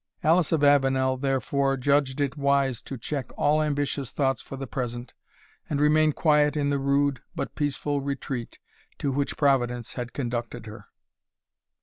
Alice 0.23 0.51
of 0.51 0.63
Avenel, 0.63 1.15
therefore, 1.17 1.77
judged 1.77 2.19
it 2.19 2.35
wise 2.35 2.81
to 2.81 2.97
check 2.97 3.29
all 3.37 3.61
ambitious 3.61 4.11
thoughts 4.11 4.41
for 4.41 4.57
the 4.57 4.65
present, 4.65 5.13
and 5.69 5.79
remain 5.79 6.11
quiet 6.11 6.57
in 6.57 6.71
the 6.71 6.79
rude, 6.79 7.21
but 7.35 7.53
peaceable 7.53 8.01
retreat, 8.01 8.57
to 8.97 9.11
which 9.11 9.37
Providence 9.37 9.93
had 9.93 10.11
conducted 10.11 10.65
her. 10.65 10.85